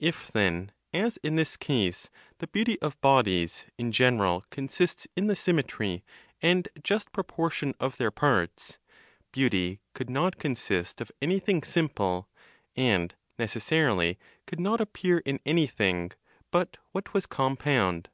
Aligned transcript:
If 0.00 0.32
then, 0.32 0.72
as 0.92 1.16
in 1.18 1.36
this 1.36 1.56
case, 1.56 2.10
the 2.38 2.48
beauty 2.48 2.76
of 2.82 3.00
bodies 3.00 3.66
in 3.78 3.92
general 3.92 4.44
consists 4.50 5.06
in 5.14 5.28
the 5.28 5.36
symmetry 5.36 6.02
and 6.42 6.68
just 6.82 7.12
proportion 7.12 7.74
of 7.78 7.96
their 7.96 8.10
parts, 8.10 8.78
beauty 9.30 9.78
could 9.94 10.10
not 10.10 10.40
consist 10.40 11.00
of 11.00 11.12
anything 11.22 11.62
simple, 11.62 12.28
and 12.74 13.14
necessarily 13.38 14.18
could 14.44 14.58
not 14.58 14.80
appear 14.80 15.18
in 15.18 15.38
anything 15.46 16.10
but 16.50 16.78
what 16.90 17.14
was 17.14 17.26
compound. 17.26 18.08